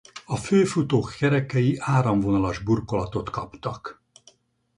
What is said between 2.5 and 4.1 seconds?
burkolatot kaptak.